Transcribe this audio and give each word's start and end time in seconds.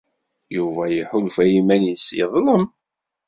Yuba 0.55 0.83
iḥulfa 0.99 1.43
i 1.45 1.51
yiman-nnes 1.53 2.05
yeḍlem. 2.17 2.65